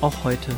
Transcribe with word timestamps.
auch 0.00 0.24
heute. 0.24 0.54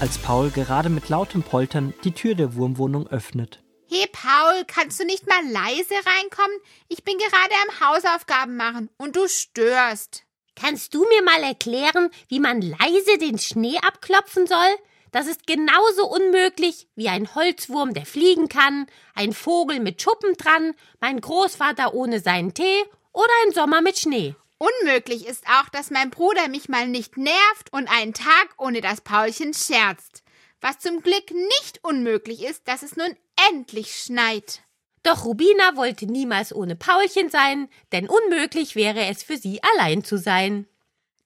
Als 0.00 0.18
Paul 0.18 0.50
gerade 0.50 0.88
mit 0.88 1.08
lautem 1.08 1.42
Poltern 1.42 1.94
die 2.04 2.12
Tür 2.12 2.34
der 2.34 2.54
Wurmwohnung 2.54 3.06
öffnet. 3.08 3.62
Hey 3.88 4.06
Paul, 4.10 4.64
kannst 4.66 4.98
du 4.98 5.04
nicht 5.04 5.26
mal 5.26 5.42
leise 5.50 5.94
reinkommen? 5.94 6.58
Ich 6.88 7.04
bin 7.04 7.16
gerade 7.18 7.54
am 7.68 7.88
Hausaufgaben 7.88 8.56
machen 8.56 8.90
und 8.98 9.16
du 9.16 9.28
störst. 9.28 10.24
Kannst 10.54 10.94
du 10.94 11.06
mir 11.06 11.22
mal 11.22 11.42
erklären, 11.42 12.10
wie 12.28 12.40
man 12.40 12.62
leise 12.62 13.18
den 13.20 13.38
Schnee 13.38 13.78
abklopfen 13.78 14.46
soll? 14.46 14.76
Das 15.12 15.26
ist 15.26 15.46
genauso 15.46 16.06
unmöglich 16.08 16.88
wie 16.94 17.08
ein 17.08 17.34
Holzwurm, 17.34 17.94
der 17.94 18.06
fliegen 18.06 18.48
kann, 18.48 18.86
ein 19.14 19.32
Vogel 19.32 19.80
mit 19.80 20.02
Schuppen 20.02 20.34
dran, 20.36 20.74
mein 21.00 21.20
Großvater 21.20 21.94
ohne 21.94 22.20
seinen 22.20 22.54
Tee 22.54 22.84
oder 23.12 23.32
ein 23.44 23.52
Sommer 23.52 23.82
mit 23.82 23.98
Schnee. 23.98 24.34
Unmöglich 24.58 25.26
ist 25.26 25.44
auch, 25.46 25.68
dass 25.68 25.90
mein 25.90 26.10
Bruder 26.10 26.48
mich 26.48 26.68
mal 26.68 26.88
nicht 26.88 27.16
nervt 27.16 27.72
und 27.72 27.88
einen 27.88 28.14
Tag 28.14 28.54
ohne 28.56 28.80
das 28.80 29.02
Paulchen 29.02 29.52
scherzt. 29.52 30.22
Was 30.60 30.78
zum 30.78 31.02
Glück 31.02 31.30
nicht 31.30 31.80
unmöglich 31.82 32.42
ist, 32.42 32.66
dass 32.66 32.82
es 32.82 32.96
nun 32.96 33.14
endlich 33.50 33.94
schneit. 33.94 34.62
Doch 35.02 35.24
Rubina 35.24 35.76
wollte 35.76 36.06
niemals 36.06 36.54
ohne 36.54 36.74
Paulchen 36.74 37.28
sein, 37.28 37.68
denn 37.92 38.08
unmöglich 38.08 38.74
wäre 38.74 39.04
es 39.04 39.22
für 39.22 39.36
sie 39.36 39.60
allein 39.62 40.02
zu 40.02 40.18
sein. 40.18 40.66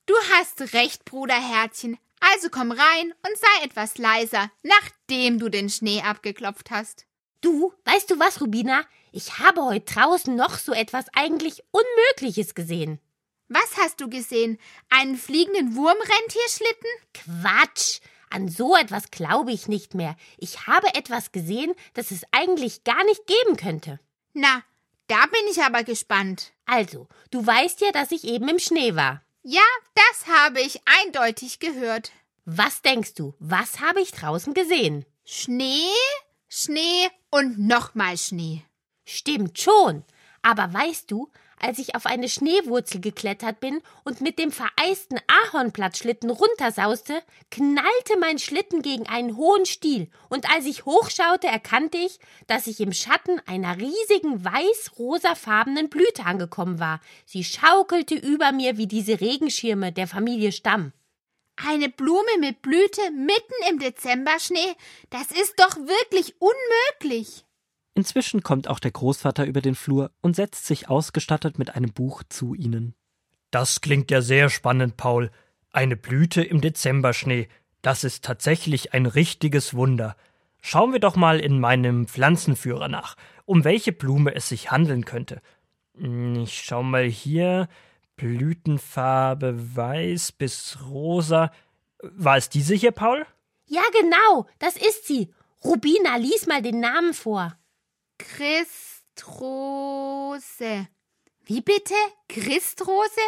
Du 0.07 0.15
hast 0.35 0.75
recht, 0.75 1.05
Bruderherzchen. 1.05 1.99
Also 2.21 2.49
komm 2.51 2.73
rein 2.73 3.15
und 3.27 3.39
sei 3.39 3.65
etwas 3.65 3.97
leiser, 3.97 4.51
nachdem 4.63 5.39
du 5.39 5.49
den 5.49 5.71
Schnee 5.71 6.03
abgeklopft 6.03 6.71
hast. 6.71 7.07
Du, 7.41 7.73
weißt 7.85 8.11
du 8.11 8.19
was, 8.19 8.43
Rubina? 8.43 8.85
Ich 9.13 9.39
habe 9.39 9.65
heute 9.65 9.95
draußen 9.95 10.35
noch 10.35 10.59
so 10.59 10.73
etwas 10.73 11.07
eigentlich 11.15 11.63
Unmögliches 11.71 12.55
gesehen. 12.55 13.01
Was 13.53 13.77
hast 13.79 14.01
du 14.01 14.09
gesehen? 14.09 14.59
Einen 14.91 15.17
fliegenden 15.17 15.75
Wurmrentierschlitten? 15.75 16.89
Quatsch! 17.13 17.99
An 18.31 18.49
so 18.49 18.77
etwas 18.77 19.11
glaube 19.11 19.51
ich 19.51 19.67
nicht 19.67 19.95
mehr. 19.95 20.15
Ich 20.39 20.69
habe 20.69 20.95
etwas 20.95 21.33
gesehen, 21.33 21.75
das 21.95 22.13
es 22.13 22.23
eigentlich 22.31 22.85
gar 22.85 23.03
nicht 23.07 23.27
geben 23.27 23.57
könnte. 23.57 23.99
Na, 24.35 24.63
da 25.09 25.27
bin 25.27 25.41
ich 25.51 25.61
aber 25.65 25.83
gespannt. 25.83 26.53
Also, 26.65 27.09
du 27.33 27.45
weißt 27.45 27.81
ja, 27.81 27.91
dass 27.91 28.13
ich 28.13 28.23
eben 28.23 28.47
im 28.49 28.61
Schnee 28.61 28.95
war. 28.95 29.21
Ja, 29.43 29.67
das 29.97 30.29
habe 30.29 30.61
ich 30.61 30.81
eindeutig 31.03 31.59
gehört. 31.59 32.13
Was 32.45 32.83
denkst 32.83 33.15
du, 33.15 33.35
was 33.41 33.81
habe 33.81 34.01
ich 34.01 34.13
draußen 34.13 34.55
gesehen? 34.55 35.05
Schnee, 35.25 35.91
Schnee 36.49 37.09
und 37.31 37.59
nochmal 37.59 38.17
Schnee. 38.17 38.63
Stimmt 39.05 39.59
schon. 39.59 40.05
Aber 40.43 40.73
weißt 40.73 41.11
du, 41.11 41.33
als 41.63 41.79
ich 41.79 41.95
auf 41.95 42.07
eine 42.07 42.29
Schneewurzel 42.29 43.01
geklettert 43.01 43.61
bin 43.61 43.81
und 44.05 44.21
mit 44.21 44.39
dem 44.39 44.53
vereisten 44.53 45.19
Ahornblattschlitten 45.27 46.31
runtersauste, 46.31 47.23
knallte 47.51 48.19
mein 48.19 48.39
Schlitten 48.39 48.83
gegen 48.83 49.07
einen 49.09 49.37
hohen 49.37 49.67
Stiel, 49.67 50.09
und 50.29 50.51
als 50.53 50.67
ich 50.67 50.87
hochschaute, 50.87 51.47
erkannte 51.47 51.99
ich, 51.99 52.19
dass 52.47 52.67
ich 52.67 52.81
im 52.81 52.93
Schatten 52.93 53.41
einer 53.47 53.77
riesigen 53.77 54.45
weiß-rosafarbenen 54.45 55.89
Blüte 55.89 56.25
angekommen 56.25 56.79
war. 56.79 57.01
Sie 57.27 57.45
schaukelte 57.45 58.15
über 58.15 58.53
mir 58.53 58.77
wie 58.77 58.87
diese 58.87 59.21
Regenschirme 59.21 59.93
der 59.93 60.07
Familie 60.07 60.53
Stamm. 60.53 60.93
Eine 61.57 61.91
Blume 61.91 62.39
mit 62.39 62.63
Blüte 62.63 63.11
mitten 63.11 63.55
im 63.69 63.79
Dezemberschnee, 63.79 64.75
das 65.11 65.31
ist 65.31 65.55
doch 65.59 65.77
wirklich 65.77 66.35
unmöglich. 66.39 67.45
Inzwischen 67.95 68.43
kommt 68.43 68.69
auch 68.69 68.79
der 68.79 68.93
Großvater 68.93 69.45
über 69.47 69.61
den 69.61 69.75
Flur 69.75 70.11
und 70.21 70.37
setzt 70.37 70.67
sich 70.67 70.89
ausgestattet 70.89 71.59
mit 71.59 71.75
einem 71.75 71.93
Buch 71.93 72.23
zu 72.29 72.55
ihnen. 72.55 72.95
Das 73.51 73.81
klingt 73.81 74.11
ja 74.11 74.23
sehr 74.23 74.49
spannend, 74.49 74.97
Paul. 74.97 75.31
Eine 75.73 75.97
Blüte 75.97 76.43
im 76.43 76.61
Dezemberschnee. 76.61 77.49
Das 77.83 78.05
ist 78.05 78.25
tatsächlich 78.25 78.95
ein 78.95 79.07
richtiges 79.07 79.75
Wunder. 79.75 80.17
Schauen 80.63 80.93
wir 80.93 81.01
doch 81.01 81.17
mal 81.17 81.41
in 81.41 81.59
meinem 81.59 82.07
Pflanzenführer 82.07 82.89
nach, 82.89 83.17
um 83.45 83.65
welche 83.65 83.93
Blume 83.93 84.35
es 84.35 84.49
sich 84.49 84.71
handeln 84.71 85.05
könnte. 85.05 85.41
Hm, 85.97 86.43
ich 86.43 86.63
schau 86.63 86.83
mal 86.83 87.05
hier. 87.05 87.69
Blütenfarbe 88.17 89.77
weiß 89.77 90.33
bis 90.33 90.79
rosa. 90.87 91.51
War 92.03 92.37
es 92.37 92.51
diese 92.51 92.75
hier, 92.75 92.93
Paul? 92.93 93.27
Ja, 93.67 93.83
genau, 93.99 94.47
das 94.59 94.77
ist 94.77 95.07
sie. 95.07 95.33
Rubina, 95.65 96.17
lies 96.17 96.47
mal 96.47 96.61
den 96.61 96.81
Namen 96.81 97.15
vor. 97.15 97.57
Christrose. 98.21 99.49
Wie 101.45 101.61
bitte? 101.61 101.95
Christrose? 102.29 103.21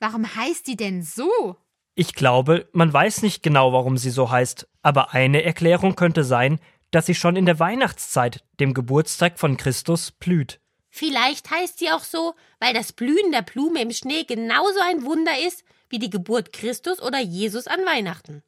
Warum 0.00 0.34
heißt 0.34 0.66
die 0.66 0.76
denn 0.76 1.02
so? 1.02 1.56
Ich 1.94 2.14
glaube, 2.14 2.68
man 2.72 2.92
weiß 2.92 3.22
nicht 3.22 3.42
genau, 3.42 3.72
warum 3.72 3.96
sie 3.98 4.10
so 4.10 4.30
heißt, 4.30 4.68
aber 4.82 5.12
eine 5.12 5.42
Erklärung 5.44 5.94
könnte 5.94 6.24
sein, 6.24 6.58
dass 6.90 7.06
sie 7.06 7.14
schon 7.14 7.36
in 7.36 7.46
der 7.46 7.60
Weihnachtszeit, 7.60 8.44
dem 8.60 8.74
Geburtstag 8.74 9.38
von 9.38 9.56
Christus, 9.56 10.10
blüht. 10.10 10.60
Vielleicht 10.90 11.50
heißt 11.50 11.78
sie 11.78 11.90
auch 11.90 12.04
so, 12.04 12.34
weil 12.58 12.74
das 12.74 12.92
Blühen 12.92 13.32
der 13.32 13.42
Blume 13.42 13.80
im 13.80 13.92
Schnee 13.92 14.24
genauso 14.24 14.80
ein 14.80 15.04
Wunder 15.04 15.38
ist 15.46 15.64
wie 15.88 15.98
die 15.98 16.10
Geburt 16.10 16.52
Christus 16.52 17.00
oder 17.00 17.20
Jesus 17.20 17.66
an 17.66 17.80
Weihnachten. 17.86 18.42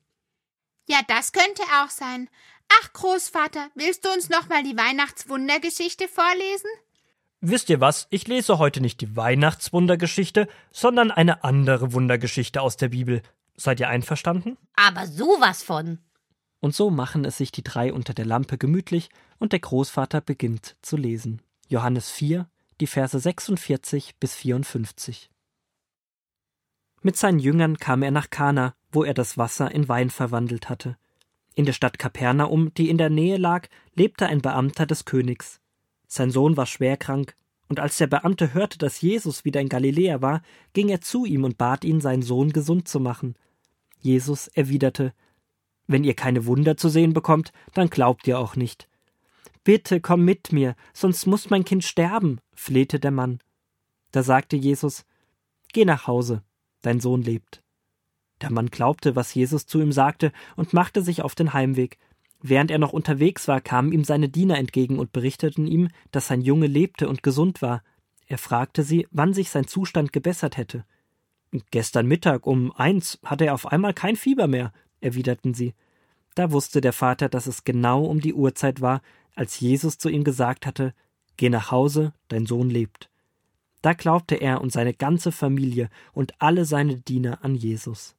Ja, 0.86 1.00
das 1.06 1.32
könnte 1.32 1.62
auch 1.80 1.88
sein. 1.88 2.28
Ach, 2.68 2.92
Großvater, 2.92 3.68
willst 3.74 4.04
du 4.04 4.10
uns 4.10 4.28
nochmal 4.28 4.62
die 4.62 4.76
Weihnachtswundergeschichte 4.76 6.08
vorlesen? 6.08 6.68
Wisst 7.40 7.68
ihr 7.68 7.80
was? 7.80 8.06
Ich 8.10 8.26
lese 8.26 8.58
heute 8.58 8.80
nicht 8.80 9.00
die 9.02 9.16
Weihnachtswundergeschichte, 9.16 10.48
sondern 10.72 11.10
eine 11.10 11.44
andere 11.44 11.92
Wundergeschichte 11.92 12.62
aus 12.62 12.76
der 12.76 12.88
Bibel. 12.88 13.22
Seid 13.56 13.80
ihr 13.80 13.88
einverstanden? 13.88 14.56
Aber 14.76 15.06
sowas 15.06 15.62
von. 15.62 15.98
Und 16.60 16.74
so 16.74 16.88
machen 16.88 17.26
es 17.26 17.36
sich 17.36 17.52
die 17.52 17.62
drei 17.62 17.92
unter 17.92 18.14
der 18.14 18.24
Lampe 18.24 18.56
gemütlich 18.56 19.10
und 19.38 19.52
der 19.52 19.60
Großvater 19.60 20.22
beginnt 20.22 20.76
zu 20.80 20.96
lesen. 20.96 21.42
Johannes 21.68 22.10
4, 22.10 22.48
die 22.80 22.86
Verse 22.86 23.18
46 23.18 24.16
bis 24.16 24.34
54. 24.34 25.30
Mit 27.02 27.18
seinen 27.18 27.38
Jüngern 27.38 27.76
kam 27.76 28.02
er 28.02 28.10
nach 28.10 28.30
Kana, 28.30 28.74
wo 28.90 29.04
er 29.04 29.12
das 29.12 29.36
Wasser 29.36 29.70
in 29.70 29.88
Wein 29.88 30.08
verwandelt 30.08 30.70
hatte. 30.70 30.96
In 31.54 31.66
der 31.66 31.72
Stadt 31.72 31.98
Kapernaum, 31.98 32.74
die 32.74 32.90
in 32.90 32.98
der 32.98 33.10
Nähe 33.10 33.36
lag, 33.36 33.68
lebte 33.94 34.26
ein 34.26 34.42
Beamter 34.42 34.86
des 34.86 35.04
Königs. 35.04 35.60
Sein 36.08 36.30
Sohn 36.30 36.56
war 36.56 36.66
schwerkrank, 36.66 37.36
und 37.68 37.80
als 37.80 37.96
der 37.96 38.08
Beamte 38.08 38.54
hörte, 38.54 38.78
dass 38.78 39.00
Jesus 39.00 39.44
wieder 39.44 39.60
in 39.60 39.68
Galiläa 39.68 40.20
war, 40.20 40.42
ging 40.74 40.88
er 40.88 41.00
zu 41.00 41.24
ihm 41.24 41.44
und 41.44 41.56
bat 41.56 41.84
ihn, 41.84 42.00
seinen 42.00 42.22
Sohn 42.22 42.52
gesund 42.52 42.88
zu 42.88 43.00
machen. 43.00 43.36
Jesus 44.00 44.48
erwiderte 44.48 45.14
Wenn 45.86 46.04
ihr 46.04 46.14
keine 46.14 46.46
Wunder 46.46 46.76
zu 46.76 46.88
sehen 46.88 47.14
bekommt, 47.14 47.52
dann 47.72 47.88
glaubt 47.88 48.26
ihr 48.26 48.38
auch 48.38 48.54
nicht. 48.54 48.88
Bitte 49.64 50.00
komm 50.00 50.24
mit 50.24 50.52
mir, 50.52 50.76
sonst 50.92 51.26
muss 51.26 51.48
mein 51.48 51.64
Kind 51.64 51.84
sterben, 51.84 52.38
flehte 52.52 53.00
der 53.00 53.12
Mann. 53.12 53.38
Da 54.12 54.22
sagte 54.22 54.56
Jesus 54.56 55.06
Geh 55.72 55.84
nach 55.84 56.06
Hause, 56.06 56.42
dein 56.82 57.00
Sohn 57.00 57.22
lebt. 57.22 57.63
Der 58.44 58.52
Mann 58.52 58.68
glaubte, 58.68 59.16
was 59.16 59.32
Jesus 59.32 59.64
zu 59.64 59.80
ihm 59.80 59.90
sagte, 59.90 60.30
und 60.54 60.74
machte 60.74 61.00
sich 61.00 61.22
auf 61.22 61.34
den 61.34 61.54
Heimweg. 61.54 61.96
Während 62.42 62.70
er 62.70 62.76
noch 62.76 62.92
unterwegs 62.92 63.48
war, 63.48 63.62
kamen 63.62 63.90
ihm 63.90 64.04
seine 64.04 64.28
Diener 64.28 64.58
entgegen 64.58 64.98
und 64.98 65.12
berichteten 65.12 65.66
ihm, 65.66 65.88
dass 66.10 66.26
sein 66.26 66.42
Junge 66.42 66.66
lebte 66.66 67.08
und 67.08 67.22
gesund 67.22 67.62
war. 67.62 67.82
Er 68.26 68.36
fragte 68.36 68.82
sie, 68.82 69.08
wann 69.10 69.32
sich 69.32 69.48
sein 69.48 69.66
Zustand 69.66 70.12
gebessert 70.12 70.58
hätte. 70.58 70.84
Gestern 71.70 72.06
Mittag 72.06 72.46
um 72.46 72.70
eins 72.72 73.18
hatte 73.24 73.46
er 73.46 73.54
auf 73.54 73.64
einmal 73.64 73.94
kein 73.94 74.14
Fieber 74.14 74.46
mehr, 74.46 74.74
erwiderten 75.00 75.54
sie. 75.54 75.72
Da 76.34 76.52
wusste 76.52 76.82
der 76.82 76.92
Vater, 76.92 77.30
dass 77.30 77.46
es 77.46 77.64
genau 77.64 78.04
um 78.04 78.20
die 78.20 78.34
Uhrzeit 78.34 78.82
war, 78.82 79.00
als 79.34 79.58
Jesus 79.58 79.96
zu 79.96 80.10
ihm 80.10 80.22
gesagt 80.22 80.66
hatte 80.66 80.92
Geh 81.38 81.48
nach 81.48 81.70
Hause, 81.70 82.12
dein 82.28 82.44
Sohn 82.44 82.68
lebt. 82.68 83.08
Da 83.80 83.94
glaubte 83.94 84.34
er 84.34 84.60
und 84.60 84.70
seine 84.70 84.92
ganze 84.92 85.32
Familie 85.32 85.88
und 86.12 86.34
alle 86.42 86.66
seine 86.66 86.98
Diener 86.98 87.42
an 87.42 87.54
Jesus. 87.54 88.16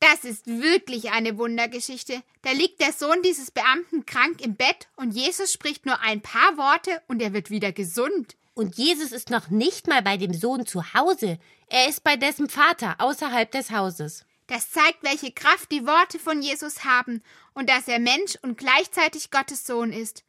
Das 0.00 0.24
ist 0.24 0.46
wirklich 0.46 1.10
eine 1.10 1.38
Wundergeschichte. 1.38 2.22
Da 2.42 2.52
liegt 2.52 2.80
der 2.80 2.92
Sohn 2.92 3.20
dieses 3.22 3.50
Beamten 3.50 4.06
krank 4.06 4.40
im 4.40 4.54
Bett 4.54 4.88
und 4.96 5.10
Jesus 5.10 5.52
spricht 5.52 5.86
nur 5.86 6.00
ein 6.00 6.20
paar 6.20 6.56
Worte 6.56 7.02
und 7.08 7.20
er 7.20 7.32
wird 7.32 7.50
wieder 7.50 7.72
gesund. 7.72 8.36
Und 8.54 8.76
Jesus 8.76 9.12
ist 9.12 9.30
noch 9.30 9.50
nicht 9.50 9.86
mal 9.86 10.02
bei 10.02 10.16
dem 10.16 10.34
Sohn 10.34 10.66
zu 10.66 10.94
Hause. 10.94 11.38
Er 11.68 11.88
ist 11.88 12.04
bei 12.04 12.16
dessen 12.16 12.48
Vater 12.48 12.96
außerhalb 12.98 13.50
des 13.50 13.70
Hauses. 13.70 14.24
Das 14.46 14.70
zeigt, 14.70 15.02
welche 15.02 15.30
Kraft 15.30 15.70
die 15.70 15.86
Worte 15.86 16.18
von 16.18 16.42
Jesus 16.42 16.84
haben 16.84 17.22
und 17.54 17.68
dass 17.68 17.86
er 17.86 17.98
Mensch 17.98 18.36
und 18.42 18.56
gleichzeitig 18.56 19.30
Gottes 19.30 19.66
Sohn 19.66 19.92
ist. 19.92 20.24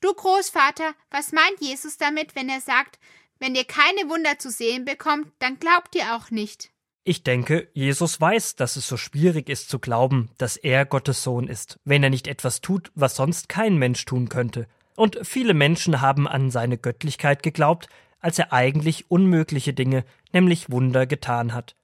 Du 0.00 0.12
Großvater, 0.12 0.94
was 1.10 1.32
meint 1.32 1.60
Jesus 1.60 1.96
damit, 1.96 2.36
wenn 2.36 2.48
er 2.48 2.60
sagt, 2.60 2.98
wenn 3.38 3.54
ihr 3.54 3.64
keine 3.64 4.08
Wunder 4.08 4.38
zu 4.38 4.50
sehen 4.50 4.84
bekommt, 4.84 5.32
dann 5.38 5.58
glaubt 5.58 5.94
ihr 5.94 6.14
auch 6.14 6.30
nicht? 6.30 6.70
Ich 7.08 7.22
denke, 7.22 7.68
Jesus 7.72 8.20
weiß, 8.20 8.56
dass 8.56 8.74
es 8.74 8.88
so 8.88 8.96
schwierig 8.96 9.48
ist 9.48 9.68
zu 9.68 9.78
glauben, 9.78 10.28
dass 10.38 10.56
er 10.56 10.84
Gottes 10.84 11.22
Sohn 11.22 11.46
ist, 11.46 11.78
wenn 11.84 12.02
er 12.02 12.10
nicht 12.10 12.26
etwas 12.26 12.60
tut, 12.60 12.90
was 12.96 13.14
sonst 13.14 13.48
kein 13.48 13.78
Mensch 13.78 14.04
tun 14.06 14.28
könnte. 14.28 14.66
Und 14.96 15.20
viele 15.22 15.54
Menschen 15.54 16.00
haben 16.00 16.26
an 16.26 16.50
seine 16.50 16.78
Göttlichkeit 16.78 17.44
geglaubt, 17.44 17.88
als 18.18 18.40
er 18.40 18.52
eigentlich 18.52 19.08
unmögliche 19.08 19.72
Dinge, 19.72 20.04
nämlich 20.32 20.68
Wunder 20.72 21.06
getan 21.06 21.54
hat. 21.54 21.76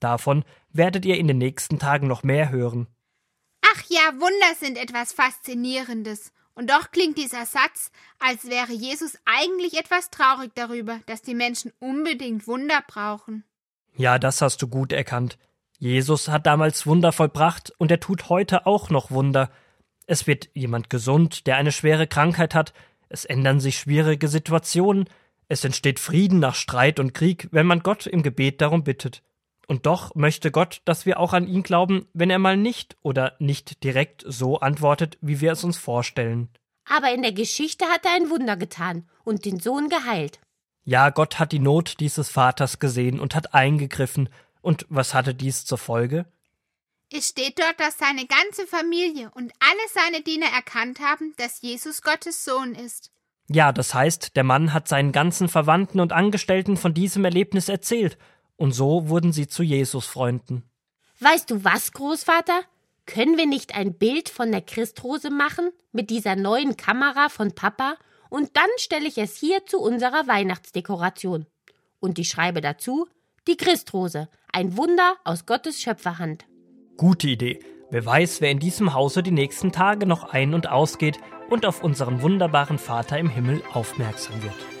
Davon 0.00 0.44
werdet 0.72 1.04
ihr 1.04 1.18
in 1.18 1.28
den 1.28 1.38
nächsten 1.38 1.78
Tagen 1.78 2.08
noch 2.08 2.24
mehr 2.24 2.50
hören. 2.50 2.88
Ach 3.62 3.82
ja, 3.88 4.12
Wunder 4.14 4.56
sind 4.58 4.76
etwas 4.76 5.12
Faszinierendes. 5.12 6.32
Und 6.56 6.70
doch 6.70 6.90
klingt 6.90 7.16
dieser 7.16 7.46
Satz, 7.46 7.92
als 8.18 8.46
wäre 8.46 8.72
Jesus 8.72 9.18
eigentlich 9.24 9.78
etwas 9.78 10.10
traurig 10.10 10.50
darüber, 10.56 10.98
dass 11.06 11.22
die 11.22 11.36
Menschen 11.36 11.72
unbedingt 11.78 12.48
Wunder 12.48 12.82
brauchen. 12.88 13.44
Ja, 13.96 14.18
das 14.18 14.42
hast 14.42 14.60
du 14.62 14.68
gut 14.68 14.92
erkannt. 14.92 15.38
Jesus 15.78 16.28
hat 16.28 16.46
damals 16.46 16.86
Wunder 16.86 17.12
vollbracht 17.12 17.72
und 17.78 17.90
er 17.90 18.00
tut 18.00 18.28
heute 18.28 18.66
auch 18.66 18.90
noch 18.90 19.10
Wunder. 19.10 19.50
Es 20.06 20.26
wird 20.26 20.50
jemand 20.54 20.90
gesund, 20.90 21.46
der 21.46 21.56
eine 21.56 21.72
schwere 21.72 22.06
Krankheit 22.06 22.54
hat, 22.54 22.72
es 23.08 23.24
ändern 23.24 23.60
sich 23.60 23.78
schwierige 23.78 24.28
Situationen, 24.28 25.08
es 25.48 25.64
entsteht 25.64 26.00
Frieden 26.00 26.38
nach 26.38 26.54
Streit 26.54 26.98
und 26.98 27.14
Krieg, 27.14 27.48
wenn 27.50 27.66
man 27.66 27.80
Gott 27.80 28.06
im 28.06 28.22
Gebet 28.22 28.60
darum 28.60 28.84
bittet. 28.84 29.22
Und 29.66 29.86
doch 29.86 30.14
möchte 30.14 30.50
Gott, 30.50 30.82
dass 30.84 31.06
wir 31.06 31.18
auch 31.18 31.32
an 31.32 31.46
ihn 31.46 31.62
glauben, 31.62 32.06
wenn 32.12 32.30
er 32.30 32.38
mal 32.38 32.56
nicht 32.56 32.96
oder 33.02 33.34
nicht 33.38 33.82
direkt 33.84 34.24
so 34.26 34.58
antwortet, 34.58 35.16
wie 35.20 35.40
wir 35.40 35.52
es 35.52 35.64
uns 35.64 35.78
vorstellen. 35.78 36.48
Aber 36.88 37.12
in 37.12 37.22
der 37.22 37.32
Geschichte 37.32 37.86
hat 37.86 38.04
er 38.04 38.14
ein 38.14 38.30
Wunder 38.30 38.56
getan 38.56 39.08
und 39.24 39.44
den 39.44 39.60
Sohn 39.60 39.88
geheilt. 39.88 40.38
Ja, 40.84 41.10
Gott 41.10 41.38
hat 41.38 41.52
die 41.52 41.58
Not 41.58 42.00
dieses 42.00 42.28
Vaters 42.28 42.78
gesehen 42.78 43.18
und 43.18 43.34
hat 43.34 43.54
eingegriffen. 43.54 44.28
Und 44.60 44.86
was 44.88 45.14
hatte 45.14 45.34
dies 45.34 45.64
zur 45.64 45.78
Folge? 45.78 46.26
Es 47.10 47.28
steht 47.28 47.58
dort, 47.58 47.78
dass 47.78 47.98
seine 47.98 48.26
ganze 48.26 48.66
Familie 48.66 49.30
und 49.34 49.52
alle 49.60 49.88
seine 49.92 50.22
Diener 50.22 50.46
erkannt 50.54 51.00
haben, 51.00 51.34
dass 51.36 51.62
Jesus 51.62 52.02
Gottes 52.02 52.44
Sohn 52.44 52.74
ist. 52.74 53.10
Ja, 53.48 53.72
das 53.72 53.94
heißt, 53.94 54.36
der 54.36 54.44
Mann 54.44 54.72
hat 54.72 54.88
seinen 54.88 55.12
ganzen 55.12 55.48
Verwandten 55.48 56.00
und 56.00 56.12
Angestellten 56.12 56.76
von 56.76 56.94
diesem 56.94 57.24
Erlebnis 57.24 57.68
erzählt, 57.68 58.18
und 58.56 58.72
so 58.72 59.08
wurden 59.08 59.32
sie 59.32 59.48
zu 59.48 59.62
Jesus 59.62 60.06
Freunden. 60.06 60.62
Weißt 61.20 61.50
du 61.50 61.64
was, 61.64 61.92
Großvater? 61.92 62.62
Können 63.06 63.36
wir 63.36 63.46
nicht 63.46 63.76
ein 63.76 63.94
Bild 63.94 64.28
von 64.28 64.50
der 64.50 64.62
Christrose 64.62 65.30
machen 65.30 65.70
mit 65.92 66.08
dieser 66.08 66.36
neuen 66.36 66.76
Kamera 66.76 67.28
von 67.28 67.54
Papa 67.54 67.96
und 68.34 68.56
dann 68.56 68.70
stelle 68.78 69.06
ich 69.06 69.16
es 69.16 69.36
hier 69.36 69.64
zu 69.64 69.78
unserer 69.78 70.26
Weihnachtsdekoration. 70.26 71.46
Und 72.00 72.18
ich 72.18 72.30
schreibe 72.30 72.60
dazu 72.60 73.06
die 73.46 73.56
Christrose, 73.56 74.28
ein 74.52 74.76
Wunder 74.76 75.14
aus 75.22 75.46
Gottes 75.46 75.80
Schöpferhand. 75.80 76.44
Gute 76.96 77.28
Idee. 77.28 77.60
Wer 77.90 78.04
weiß, 78.04 78.40
wer 78.40 78.50
in 78.50 78.58
diesem 78.58 78.92
Hause 78.92 79.22
die 79.22 79.30
nächsten 79.30 79.70
Tage 79.70 80.04
noch 80.04 80.24
ein- 80.24 80.52
und 80.52 80.68
ausgeht 80.68 81.20
und 81.48 81.64
auf 81.64 81.84
unseren 81.84 82.22
wunderbaren 82.22 82.78
Vater 82.78 83.20
im 83.20 83.28
Himmel 83.28 83.62
aufmerksam 83.72 84.42
wird. 84.42 84.73